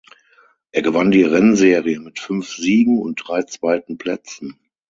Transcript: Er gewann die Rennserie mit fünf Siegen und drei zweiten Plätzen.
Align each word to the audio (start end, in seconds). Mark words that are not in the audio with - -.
Er 0.71 0.81
gewann 0.81 1.11
die 1.11 1.21
Rennserie 1.21 1.99
mit 1.99 2.19
fünf 2.19 2.49
Siegen 2.53 2.99
und 2.99 3.21
drei 3.27 3.43
zweiten 3.43 3.99
Plätzen. 3.99 4.57